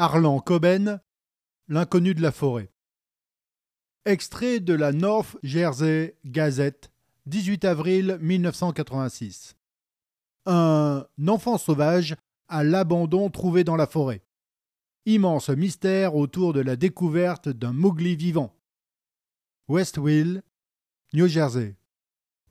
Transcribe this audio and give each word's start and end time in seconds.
Arlan 0.00 0.38
Coben, 0.38 1.00
L'inconnu 1.66 2.14
de 2.14 2.22
la 2.22 2.30
forêt. 2.30 2.70
Extrait 4.04 4.60
de 4.60 4.72
la 4.72 4.92
North 4.92 5.36
Jersey 5.42 6.16
Gazette, 6.24 6.92
18 7.26 7.64
avril 7.64 8.18
1986. 8.20 9.56
Un 10.46 11.04
enfant 11.26 11.58
sauvage 11.58 12.14
à 12.46 12.62
l'abandon 12.62 13.28
trouvé 13.28 13.64
dans 13.64 13.74
la 13.74 13.88
forêt. 13.88 14.22
Immense 15.04 15.48
mystère 15.48 16.14
autour 16.14 16.52
de 16.52 16.60
la 16.60 16.76
découverte 16.76 17.48
d'un 17.48 17.72
Mowgli 17.72 18.14
vivant. 18.14 18.54
Westville, 19.66 20.44
New 21.12 21.26
Jersey. 21.26 21.76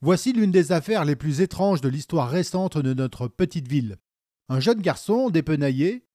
Voici 0.01 0.33
l'une 0.33 0.51
des 0.51 0.73
affaires 0.73 1.05
les 1.05 1.15
plus 1.15 1.39
étranges 1.39 1.79
de 1.79 1.87
l'histoire 1.87 2.29
récente 2.29 2.77
de 2.77 2.93
notre 2.93 3.29
petite 3.29 3.69
ville. 3.69 3.95
Un 4.49 4.59
jeune 4.59 4.81
garçon 4.81 5.29
dépenaillé, 5.29 6.06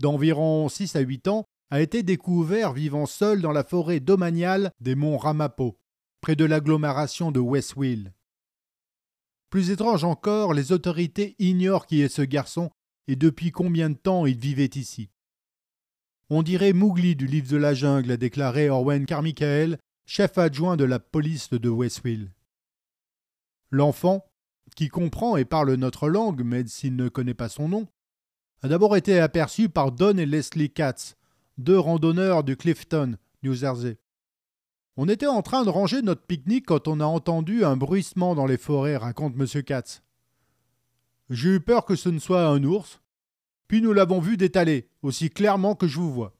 d'environ 0.00 0.68
6 0.68 0.96
à 0.96 1.00
8 1.00 1.28
ans, 1.28 1.44
a 1.70 1.80
été 1.80 2.02
découvert 2.02 2.72
vivant 2.72 3.06
seul 3.06 3.40
dans 3.40 3.52
la 3.52 3.62
forêt 3.62 4.00
domaniale 4.00 4.72
des 4.80 4.94
monts 4.94 5.18
Ramapo, 5.18 5.78
près 6.20 6.34
de 6.34 6.44
l'agglomération 6.44 7.30
de 7.30 7.40
Westville. 7.40 8.12
Plus 9.50 9.70
étrange 9.70 10.04
encore, 10.04 10.54
les 10.54 10.72
autorités 10.72 11.36
ignorent 11.38 11.86
qui 11.86 12.00
est 12.02 12.08
ce 12.08 12.22
garçon 12.22 12.70
et 13.08 13.16
depuis 13.16 13.50
combien 13.50 13.90
de 13.90 13.96
temps 13.96 14.26
il 14.26 14.38
vivait 14.38 14.70
ici. 14.74 15.10
On 16.28 16.42
dirait 16.42 16.72
Mowgli 16.72 17.16
du 17.16 17.26
livre 17.26 17.50
de 17.50 17.56
la 17.56 17.74
jungle, 17.74 18.12
a 18.12 18.16
déclaré 18.16 18.70
Orwen 18.70 19.06
Carmichael, 19.06 19.78
chef 20.06 20.38
adjoint 20.38 20.76
de 20.76 20.84
la 20.84 21.00
police 21.00 21.50
de 21.50 21.68
Westville. 21.68 22.30
L'enfant, 23.70 24.24
qui 24.76 24.88
comprend 24.88 25.36
et 25.36 25.44
parle 25.44 25.74
notre 25.74 26.08
langue, 26.08 26.42
mais 26.44 26.64
s'il 26.66 26.94
ne 26.94 27.08
connaît 27.08 27.34
pas 27.34 27.48
son 27.48 27.68
nom, 27.68 27.88
a 28.62 28.68
d'abord 28.68 28.96
été 28.96 29.18
aperçu 29.18 29.68
par 29.68 29.92
Don 29.92 30.18
et 30.18 30.26
Leslie 30.26 30.70
Katz, 30.70 31.16
deux 31.58 31.78
randonneurs 31.78 32.44
du 32.44 32.56
Clifton, 32.56 33.16
New 33.42 33.54
Jersey. 33.54 33.98
On 34.96 35.08
était 35.08 35.26
en 35.26 35.40
train 35.40 35.64
de 35.64 35.70
ranger 35.70 36.02
notre 36.02 36.26
pique-nique 36.26 36.66
quand 36.66 36.86
on 36.86 37.00
a 37.00 37.04
entendu 37.04 37.64
un 37.64 37.76
bruissement 37.76 38.34
dans 38.34 38.46
les 38.46 38.58
forêts, 38.58 38.96
raconte 38.96 39.34
M. 39.38 39.62
Katz. 39.62 40.02
J'ai 41.30 41.54
eu 41.54 41.60
peur 41.60 41.86
que 41.86 41.96
ce 41.96 42.08
ne 42.08 42.18
soit 42.18 42.46
un 42.46 42.62
ours, 42.64 43.00
puis 43.66 43.80
nous 43.80 43.92
l'avons 43.92 44.20
vu 44.20 44.36
détaler, 44.36 44.90
aussi 45.02 45.30
clairement 45.30 45.74
que 45.74 45.86
je 45.86 45.98
vous 45.98 46.12
vois. 46.12 46.36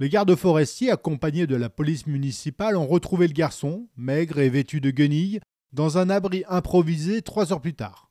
Les 0.00 0.08
gardes 0.08 0.34
forestiers, 0.34 0.90
accompagnés 0.90 1.46
de 1.46 1.56
la 1.56 1.70
police 1.70 2.06
municipale, 2.06 2.76
ont 2.76 2.86
retrouvé 2.86 3.26
le 3.26 3.32
garçon, 3.32 3.88
maigre 3.96 4.38
et 4.40 4.48
vêtu 4.50 4.80
de 4.80 4.90
guenilles, 4.90 5.40
dans 5.72 5.98
un 5.98 6.10
abri 6.10 6.42
improvisé 6.48 7.22
trois 7.22 7.52
heures 7.52 7.60
plus 7.60 7.74
tard. 7.74 8.09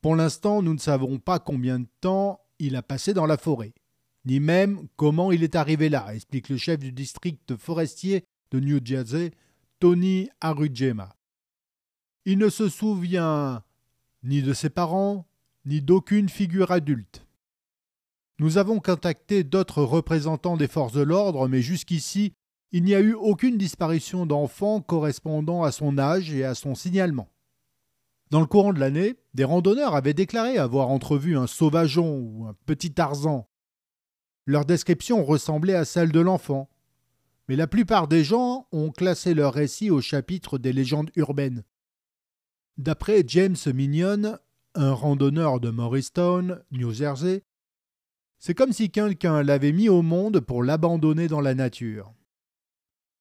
Pour 0.00 0.16
l'instant, 0.16 0.62
nous 0.62 0.72
ne 0.72 0.78
savons 0.78 1.18
pas 1.18 1.38
combien 1.38 1.80
de 1.80 1.88
temps 2.00 2.40
il 2.58 2.76
a 2.76 2.82
passé 2.82 3.12
dans 3.12 3.26
la 3.26 3.36
forêt, 3.36 3.74
ni 4.24 4.40
même 4.40 4.88
comment 4.96 5.32
il 5.32 5.42
est 5.42 5.56
arrivé 5.56 5.88
là, 5.88 6.14
explique 6.14 6.48
le 6.48 6.56
chef 6.56 6.78
du 6.78 6.92
district 6.92 7.56
forestier 7.56 8.24
de 8.50 8.60
New 8.60 8.80
Jersey, 8.82 9.32
Tony 9.78 10.28
Arujema. 10.40 11.16
Il 12.24 12.38
ne 12.38 12.48
se 12.48 12.68
souvient 12.68 13.62
ni 14.22 14.42
de 14.42 14.52
ses 14.52 14.70
parents, 14.70 15.26
ni 15.64 15.80
d'aucune 15.80 16.28
figure 16.28 16.70
adulte. 16.70 17.26
Nous 18.38 18.56
avons 18.56 18.80
contacté 18.80 19.44
d'autres 19.44 19.82
représentants 19.82 20.56
des 20.56 20.68
forces 20.68 20.94
de 20.94 21.02
l'ordre, 21.02 21.46
mais 21.46 21.60
jusqu'ici, 21.60 22.32
il 22.72 22.84
n'y 22.84 22.94
a 22.94 23.00
eu 23.00 23.12
aucune 23.12 23.58
disparition 23.58 24.24
d'enfant 24.24 24.80
correspondant 24.80 25.62
à 25.62 25.72
son 25.72 25.98
âge 25.98 26.32
et 26.32 26.44
à 26.44 26.54
son 26.54 26.74
signalement. 26.74 27.28
Dans 28.30 28.40
le 28.40 28.46
courant 28.46 28.72
de 28.72 28.78
l'année, 28.78 29.16
des 29.34 29.44
randonneurs 29.44 29.96
avaient 29.96 30.14
déclaré 30.14 30.56
avoir 30.56 30.88
entrevu 30.88 31.36
un 31.36 31.48
sauvageon 31.48 32.18
ou 32.18 32.46
un 32.46 32.54
petit 32.64 32.92
Tarzan. 32.92 33.48
Leur 34.46 34.64
description 34.64 35.24
ressemblait 35.24 35.74
à 35.74 35.84
celle 35.84 36.12
de 36.12 36.20
l'enfant, 36.20 36.70
mais 37.48 37.56
la 37.56 37.66
plupart 37.66 38.06
des 38.06 38.22
gens 38.22 38.68
ont 38.70 38.92
classé 38.92 39.34
leur 39.34 39.52
récit 39.52 39.90
au 39.90 40.00
chapitre 40.00 40.58
des 40.58 40.72
légendes 40.72 41.10
urbaines. 41.16 41.64
D'après 42.78 43.24
James 43.26 43.56
Minion, 43.74 44.38
un 44.76 44.92
randonneur 44.92 45.58
de 45.58 45.70
Morristown, 45.70 46.62
New 46.70 46.92
Jersey, 46.92 47.42
c'est 48.38 48.54
comme 48.54 48.72
si 48.72 48.90
quelqu'un 48.90 49.42
l'avait 49.42 49.72
mis 49.72 49.88
au 49.88 50.02
monde 50.02 50.38
pour 50.38 50.62
l'abandonner 50.62 51.26
dans 51.26 51.40
la 51.40 51.54
nature. 51.54 52.14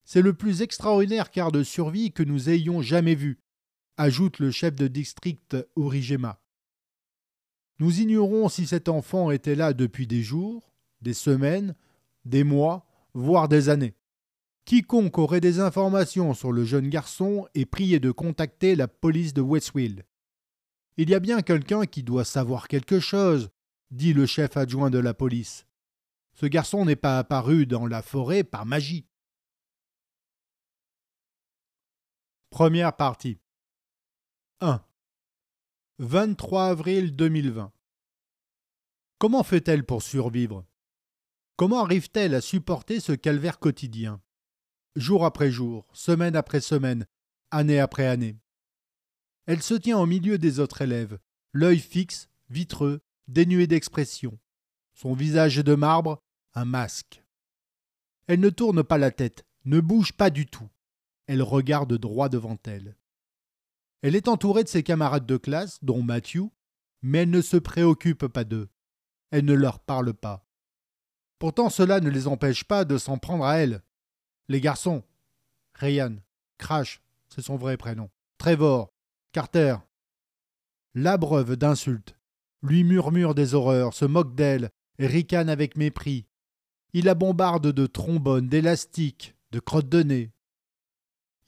C'est 0.03 0.22
le 0.22 0.34
plus 0.34 0.62
extraordinaire 0.62 1.31
quart 1.31 1.52
de 1.52 1.64
survie 1.64 2.12
que 2.12 2.24
nous 2.24 2.50
ayons 2.50 2.81
jamais 2.81 3.16
vu, 3.16 3.40
ajoute 4.00 4.40
le 4.40 4.50
chef 4.50 4.76
de 4.76 4.88
district 4.88 5.58
Urigema. 5.76 6.42
Nous 7.80 8.00
ignorons 8.00 8.48
si 8.48 8.66
cet 8.66 8.88
enfant 8.88 9.30
était 9.30 9.56
là 9.56 9.74
depuis 9.74 10.08
des 10.08 10.24
jours, 10.24 10.72
des 11.02 11.14
semaines, 11.14 11.76
des 12.24 12.46
mois, 12.46 12.86
voire 13.14 13.50
des 13.50 13.68
années. 13.68 13.96
Quiconque 14.64 15.18
aurait 15.18 15.42
des 15.42 15.59
informations 15.59 16.34
sur 16.34 16.54
le 16.54 16.64
jeune 16.64 16.88
garçon 16.88 17.48
est 17.56 17.66
prié 17.66 18.00
de 18.00 18.12
contacter 18.12 18.76
la 18.76 18.88
police 18.88 19.34
de 19.34 19.42
Westville. 19.42 20.06
Il 20.96 21.09
y 21.09 21.16
a 21.16 21.20
bien 21.20 21.42
quelqu'un 21.42 21.86
qui 21.86 22.02
doit 22.02 22.26
savoir 22.26 22.70
quelque 22.70 23.02
chose, 23.02 23.50
dit 23.92 24.14
le 24.14 24.26
chef 24.26 24.56
adjoint 24.56 24.90
de 24.90 25.00
la 25.00 25.14
police. 25.14 25.66
Ce 26.36 26.46
garçon 26.46 26.86
n'est 26.86 26.96
pas 26.96 27.20
apparu 27.20 27.66
dans 27.66 27.86
la 27.86 28.02
forêt 28.02 28.46
par 28.46 28.66
magie. 28.66 29.08
Première 32.50 32.96
partie 32.96 33.40
1. 34.62 34.84
23 36.00 36.66
avril 36.66 37.16
2020 37.16 37.72
Comment 39.18 39.44
fait-elle 39.44 39.86
pour 39.86 40.03
survivre? 40.03 40.66
Comment 41.56 41.81
arrive-t-elle 41.81 42.36
à 42.36 42.42
supporter 42.42 43.00
ce 43.00 43.14
calvaire 43.14 43.59
quotidien? 43.59 44.22
Jour 44.97 45.24
après 45.24 45.50
jour, 45.50 45.88
semaine 45.94 46.36
après 46.36 46.59
semaine, 46.59 47.08
année 47.52 47.80
après 47.80 48.06
année. 48.06 48.38
Elle 49.46 49.64
se 49.64 49.75
tient 49.75 49.97
au 49.97 50.06
milieu 50.06 50.38
des 50.38 50.59
autres 50.59 50.81
élèves, 50.81 51.20
l'œil 51.53 51.80
fixe, 51.80 52.28
vitreux, 52.50 53.00
dénuée 53.30 53.68
d'expression. 53.68 54.38
Son 54.91 55.14
visage 55.14 55.58
est 55.58 55.64
de 55.64 55.76
marbre, 55.76 56.22
un 56.53 56.66
masque. 56.66 57.24
Elle 58.28 58.41
ne 58.41 58.50
tourne 58.50 58.84
pas 58.84 58.97
la 58.97 59.12
tête, 59.12 59.46
ne 59.64 59.80
bouge 59.80 60.12
pas 60.12 60.30
du 60.30 60.47
tout. 60.47 60.70
Elle 61.28 61.44
regarde 61.44 61.94
droit 61.94 62.28
devant 62.28 62.58
elle. 62.66 62.99
Elle 64.02 64.16
est 64.16 64.28
entourée 64.28 64.64
de 64.64 64.70
ses 64.70 64.84
camarades 64.84 65.26
de 65.26 65.38
classe, 65.38 65.84
dont 65.84 66.02
Matthew, 66.02 66.50
mais 67.02 67.20
elle 67.20 67.30
ne 67.30 67.42
se 67.42 67.58
préoccupe 67.58 68.28
pas 68.28 68.44
d'eux. 68.44 68.70
Elle 69.32 69.46
ne 69.46 69.54
leur 69.54 69.80
parle 69.80 70.14
pas. 70.14 70.46
Pourtant 71.38 71.70
cela 71.70 72.00
ne 72.00 72.09
les 72.09 72.28
empêche 72.28 72.64
pas 72.64 72.86
de 72.86 72.98
s'en 72.98 73.18
prendre 73.18 73.46
à 73.46 73.58
elle. 73.58 73.82
Les 74.48 74.62
garçons. 74.62 75.04
Ryan, 75.74 76.18
Crash, 76.58 77.02
c'est 77.30 77.42
son 77.42 77.56
vrai 77.56 77.78
prénom. 77.78 78.09
Trevor, 78.38 78.92
Carter. 79.32 79.78
L'abreuve 80.96 81.56
d'insultes 81.56 82.16
lui 82.62 82.84
murmure 82.84 83.36
des 83.36 83.54
horreurs, 83.54 83.94
se 83.94 84.06
moque 84.06 84.36
d'elle, 84.36 84.72
ricane 84.98 85.50
avec 85.50 85.78
mépris. 85.78 86.26
Il 86.94 87.06
la 87.06 87.16
bombarde 87.16 87.68
de 87.72 87.86
trombones, 87.86 88.50
d'élastiques, 88.50 89.36
de 89.52 89.59
crottes 89.59 89.90
de 89.90 90.04
nez. 90.04 90.32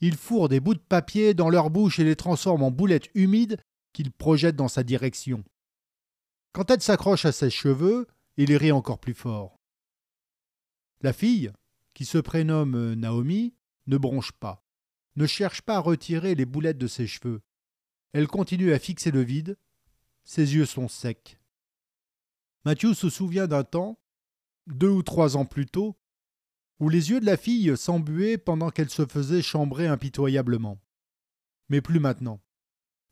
Il 0.02 0.16
fourre 0.16 0.48
des 0.48 0.58
bouts 0.58 0.74
de 0.74 0.80
papier 0.80 1.32
dans 1.32 1.48
leur 1.48 1.70
bouche 1.70 2.00
et 2.00 2.04
les 2.04 2.16
transforme 2.16 2.64
en 2.64 2.72
boulettes 2.72 3.08
humides 3.14 3.56
qu'il 3.92 4.10
projette 4.10 4.56
dans 4.56 4.66
sa 4.66 4.82
direction. 4.82 5.44
Quand 6.52 6.70
elle 6.72 6.82
s'accroche 6.82 7.24
à 7.24 7.30
ses 7.30 7.50
cheveux, 7.50 8.08
il 8.36 8.54
rit 8.56 8.72
encore 8.72 8.98
plus 8.98 9.14
fort. 9.14 9.60
La 11.02 11.12
fille, 11.12 11.52
qui 11.94 12.04
se 12.04 12.18
prénomme 12.18 12.94
Naomi, 12.94 13.54
ne 13.86 13.96
bronche 13.96 14.32
pas, 14.32 14.66
ne 15.14 15.26
cherche 15.26 15.62
pas 15.62 15.76
à 15.76 15.80
retirer 15.80 16.34
les 16.34 16.46
boulettes 16.46 16.78
de 16.78 16.88
ses 16.88 17.06
cheveux. 17.06 17.40
Elle 18.12 18.26
continue 18.26 18.72
à 18.72 18.80
fixer 18.80 19.12
le 19.12 19.22
vide, 19.22 19.56
ses 20.24 20.54
yeux 20.56 20.66
sont 20.66 20.88
secs. 20.88 21.38
Mathieu 22.64 22.92
se 22.94 23.08
souvient 23.08 23.46
d'un 23.46 23.64
temps, 23.64 24.00
deux 24.66 24.90
ou 24.90 25.04
trois 25.04 25.36
ans 25.36 25.46
plus 25.46 25.66
tôt, 25.66 25.96
où 26.82 26.88
les 26.88 27.10
yeux 27.10 27.20
de 27.20 27.26
la 27.26 27.36
fille 27.36 27.76
s'embuaient 27.76 28.38
pendant 28.38 28.70
qu'elle 28.70 28.90
se 28.90 29.06
faisait 29.06 29.40
chambrer 29.40 29.86
impitoyablement. 29.86 30.82
Mais 31.68 31.80
plus 31.80 32.00
maintenant. 32.00 32.40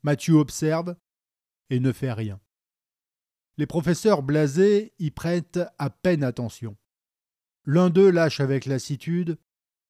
Mathieu 0.03 0.33
observe 0.33 0.97
et 1.69 1.79
ne 1.79 1.93
fait 1.93 2.11
rien. 2.11 2.41
Les 3.55 3.65
professeurs 3.65 4.23
blasés 4.23 4.93
y 4.99 5.09
prêtent 5.09 5.61
à 5.77 5.89
peine 5.89 6.21
attention. 6.21 6.75
L'un 7.63 7.89
d'eux 7.89 8.11
lâche 8.11 8.41
avec 8.41 8.65
lassitude 8.65 9.37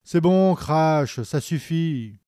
C'est 0.04 0.22
bon, 0.22 0.54
Crash, 0.54 1.24
ça 1.24 1.42
suffit. 1.42 2.20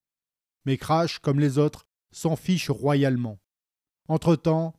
Mais 0.64 0.76
Crash, 0.76 1.20
comme 1.20 1.38
les 1.38 1.58
autres, 1.58 1.86
s'en 2.10 2.34
fiche 2.34 2.68
royalement. 2.68 3.38
Entre-temps, 4.08 4.74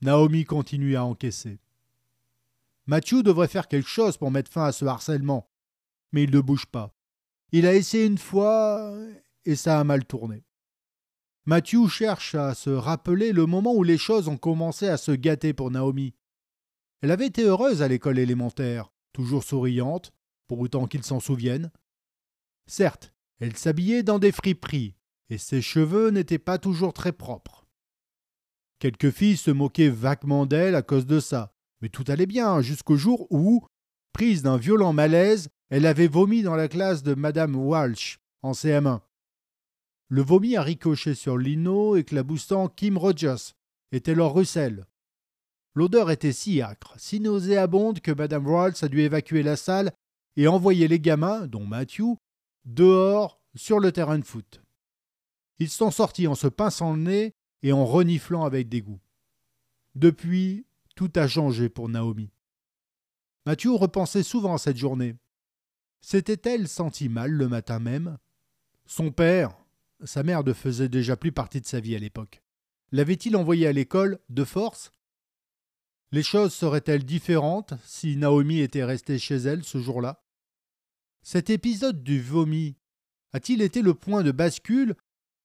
Naomi 0.00 0.46
continue 0.46 0.96
à 0.96 1.04
encaisser. 1.04 1.60
Mathieu 2.86 3.22
devrait 3.22 3.46
faire 3.46 3.68
quelque 3.68 3.88
chose 3.88 4.16
pour 4.16 4.32
mettre 4.32 4.50
fin 4.50 4.64
à 4.64 4.72
ce 4.72 4.84
harcèlement, 4.84 5.48
mais 6.12 6.24
il 6.24 6.30
ne 6.30 6.40
bouge 6.40 6.66
pas. 6.66 6.94
Il 7.50 7.66
a 7.66 7.74
essayé 7.74 8.06
une 8.06 8.18
fois 8.18 8.94
et 9.44 9.56
ça 9.56 9.80
a 9.80 9.84
mal 9.84 10.04
tourné. 10.04 10.44
Mathieu 11.44 11.88
cherche 11.88 12.34
à 12.34 12.54
se 12.54 12.70
rappeler 12.70 13.32
le 13.32 13.46
moment 13.46 13.74
où 13.74 13.82
les 13.82 13.98
choses 13.98 14.28
ont 14.28 14.36
commencé 14.36 14.86
à 14.86 14.96
se 14.96 15.10
gâter 15.10 15.52
pour 15.52 15.70
Naomi. 15.70 16.14
Elle 17.00 17.10
avait 17.10 17.26
été 17.26 17.42
heureuse 17.42 17.82
à 17.82 17.88
l'école 17.88 18.20
élémentaire, 18.20 18.92
toujours 19.12 19.42
souriante, 19.42 20.12
pour 20.46 20.60
autant 20.60 20.86
qu'il 20.86 21.02
s'en 21.02 21.18
souvienne. 21.18 21.72
Certes, 22.66 23.12
elle 23.40 23.56
s'habillait 23.56 24.04
dans 24.04 24.20
des 24.20 24.30
friperies, 24.30 24.94
et 25.30 25.38
ses 25.38 25.62
cheveux 25.62 26.10
n'étaient 26.10 26.38
pas 26.38 26.58
toujours 26.58 26.92
très 26.92 27.12
propres. 27.12 27.66
Quelques 28.78 29.10
filles 29.10 29.36
se 29.36 29.50
moquaient 29.50 29.88
vaguement 29.88 30.46
d'elle 30.46 30.76
à 30.76 30.82
cause 30.82 31.06
de 31.06 31.18
ça, 31.18 31.52
mais 31.80 31.88
tout 31.88 32.04
allait 32.06 32.26
bien 32.26 32.60
jusqu'au 32.60 32.96
jour 32.96 33.26
où, 33.30 33.66
prise 34.12 34.42
d'un 34.42 34.56
violent 34.56 34.92
malaise, 34.92 35.48
elle 35.72 35.86
avait 35.86 36.06
vomi 36.06 36.42
dans 36.42 36.54
la 36.54 36.68
classe 36.68 37.02
de 37.02 37.14
Madame 37.14 37.56
Walsh 37.56 38.18
en 38.42 38.52
CM1. 38.52 39.00
Le 40.08 40.20
vomi 40.20 40.54
a 40.54 40.62
ricoché 40.62 41.14
sur 41.14 41.38
Lino, 41.38 41.96
éclaboussant 41.96 42.68
Kim 42.68 42.98
Rogers 42.98 43.54
et 43.90 44.02
Taylor 44.02 44.34
Russell. 44.34 44.84
L'odeur 45.74 46.10
était 46.10 46.32
si 46.32 46.60
âcre, 46.60 46.92
si 46.98 47.20
nauséabonde 47.20 48.00
que 48.00 48.12
Madame 48.12 48.46
Walsh 48.46 48.82
a 48.82 48.88
dû 48.88 49.00
évacuer 49.00 49.42
la 49.42 49.56
salle 49.56 49.92
et 50.36 50.46
envoyer 50.46 50.88
les 50.88 51.00
gamins, 51.00 51.46
dont 51.46 51.64
Matthew, 51.64 52.18
dehors 52.66 53.40
sur 53.54 53.80
le 53.80 53.92
terrain 53.92 54.18
de 54.18 54.26
foot. 54.26 54.60
Ils 55.58 55.70
sont 55.70 55.90
sortis 55.90 56.26
en 56.26 56.34
se 56.34 56.48
pinçant 56.48 56.92
le 56.92 57.00
nez 57.00 57.32
et 57.62 57.72
en 57.72 57.86
reniflant 57.86 58.44
avec 58.44 58.68
dégoût. 58.68 59.00
Depuis, 59.94 60.66
tout 60.96 61.12
a 61.14 61.26
changé 61.26 61.70
pour 61.70 61.88
Naomi. 61.88 62.28
Matthew 63.46 63.68
repensait 63.68 64.22
souvent 64.22 64.52
à 64.52 64.58
cette 64.58 64.76
journée. 64.76 65.16
S'était-elle 66.02 66.68
sentie 66.68 67.08
mal 67.08 67.30
le 67.30 67.48
matin 67.48 67.78
même? 67.78 68.18
Son 68.86 69.12
père, 69.12 69.56
sa 70.04 70.22
mère 70.22 70.42
ne 70.42 70.52
faisait 70.52 70.88
déjà 70.88 71.16
plus 71.16 71.32
partie 71.32 71.60
de 71.60 71.66
sa 71.66 71.80
vie 71.80 71.94
à 71.94 71.98
l'époque. 71.98 72.42
L'avait-il 72.90 73.36
envoyé 73.36 73.66
à 73.68 73.72
l'école 73.72 74.18
de 74.28 74.44
force? 74.44 74.92
Les 76.10 76.24
choses 76.24 76.52
seraient-elles 76.52 77.04
différentes 77.04 77.74
si 77.84 78.16
Naomi 78.16 78.58
était 78.58 78.84
restée 78.84 79.18
chez 79.18 79.36
elle 79.36 79.64
ce 79.64 79.78
jour-là? 79.78 80.22
Cet 81.22 81.48
épisode 81.48 82.02
du 82.02 82.20
vomi 82.20 82.76
a-t-il 83.32 83.62
été 83.62 83.80
le 83.80 83.94
point 83.94 84.22
de 84.22 84.32
bascule 84.32 84.96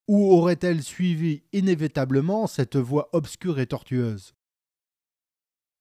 ou 0.08 0.32
aurait-elle 0.34 0.84
suivi 0.84 1.44
inévitablement 1.54 2.48
cette 2.48 2.76
voie 2.78 3.10
obscure 3.14 3.60
et 3.60 3.68
tortueuse? 3.68 4.34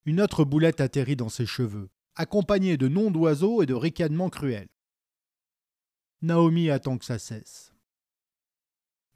Une 0.04 0.20
autre 0.20 0.44
boulette 0.44 0.80
atterrit 0.80 1.16
dans 1.16 1.30
ses 1.30 1.46
cheveux, 1.46 1.88
accompagnée 2.16 2.76
de 2.76 2.88
noms 2.88 3.10
d'oiseaux 3.10 3.62
et 3.62 3.66
de 3.66 3.74
ricanements 3.74 4.30
cruels. 4.30 4.68
Naomi 6.22 6.70
attend 6.70 6.98
que 6.98 7.04
ça 7.04 7.18
cesse 7.18 7.72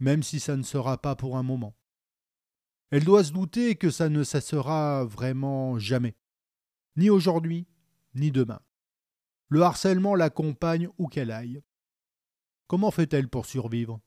même 0.01 0.23
si 0.23 0.41
ça 0.41 0.57
ne 0.57 0.63
sera 0.63 1.01
pas 1.01 1.15
pour 1.15 1.37
un 1.37 1.43
moment. 1.43 1.77
Elle 2.91 3.05
doit 3.05 3.23
se 3.23 3.33
douter 3.33 3.77
que 3.77 3.91
ça 3.91 4.09
ne 4.09 4.25
cessera 4.25 5.05
vraiment 5.05 5.79
jamais, 5.79 6.17
ni 6.97 7.09
aujourd'hui, 7.09 7.69
ni 8.15 8.33
demain. 8.33 8.61
Le 9.49 9.63
harcèlement 9.63 10.15
l'accompagne 10.15 10.89
où 10.99 11.07
qu'elle 11.07 11.31
aille. 11.31 11.63
Comment 12.67 12.91
fait-elle 12.91 13.29
pour 13.29 13.47
survivre? 13.47 14.01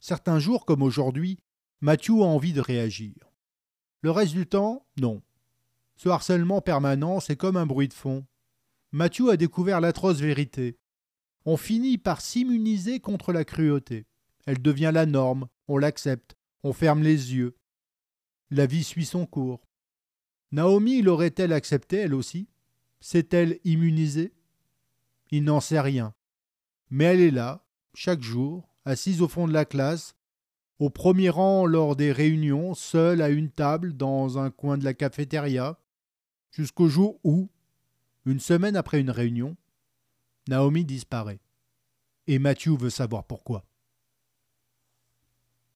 Certains 0.00 0.38
jours, 0.38 0.64
comme 0.64 0.82
aujourd'hui, 0.82 1.38
Mathieu 1.80 2.14
a 2.14 2.24
envie 2.24 2.52
de 2.52 2.60
réagir. 2.60 3.14
Le 4.02 4.10
reste 4.10 4.32
du 4.32 4.46
temps, 4.46 4.86
non. 4.96 5.22
Ce 6.02 6.08
harcèlement 6.08 6.62
permanent, 6.62 7.20
c'est 7.20 7.36
comme 7.36 7.58
un 7.58 7.66
bruit 7.66 7.88
de 7.88 7.92
fond. 7.92 8.24
Mathieu 8.90 9.28
a 9.28 9.36
découvert 9.36 9.82
l'atroce 9.82 10.16
vérité. 10.16 10.78
On 11.44 11.58
finit 11.58 11.98
par 11.98 12.22
s'immuniser 12.22 13.00
contre 13.00 13.34
la 13.34 13.44
cruauté. 13.44 14.06
Elle 14.46 14.62
devient 14.62 14.92
la 14.94 15.04
norme, 15.04 15.46
on 15.68 15.76
l'accepte, 15.76 16.36
on 16.62 16.72
ferme 16.72 17.02
les 17.02 17.34
yeux. 17.34 17.54
La 18.48 18.64
vie 18.64 18.82
suit 18.82 19.04
son 19.04 19.26
cours. 19.26 19.60
Naomi 20.52 21.02
l'aurait-elle 21.02 21.52
accepté 21.52 21.98
elle 21.98 22.14
aussi? 22.14 22.48
S'est-elle 23.00 23.60
immunisée? 23.64 24.32
Il 25.30 25.44
n'en 25.44 25.60
sait 25.60 25.80
rien. 25.80 26.14
Mais 26.88 27.04
elle 27.04 27.20
est 27.20 27.30
là, 27.30 27.66
chaque 27.92 28.22
jour, 28.22 28.74
assise 28.86 29.20
au 29.20 29.28
fond 29.28 29.46
de 29.46 29.52
la 29.52 29.66
classe, 29.66 30.16
au 30.78 30.88
premier 30.88 31.28
rang 31.28 31.66
lors 31.66 31.94
des 31.94 32.10
réunions, 32.10 32.72
seule 32.72 33.20
à 33.20 33.28
une 33.28 33.50
table 33.50 33.98
dans 33.98 34.38
un 34.38 34.50
coin 34.50 34.78
de 34.78 34.84
la 34.84 34.94
cafétéria, 34.94 35.78
jusqu'au 36.50 36.88
jour 36.88 37.18
où, 37.24 37.48
une 38.26 38.40
semaine 38.40 38.76
après 38.76 39.00
une 39.00 39.10
réunion, 39.10 39.56
Naomi 40.48 40.84
disparaît. 40.84 41.40
Et 42.26 42.38
Matthew 42.38 42.78
veut 42.78 42.90
savoir 42.90 43.24
pourquoi. 43.24 43.64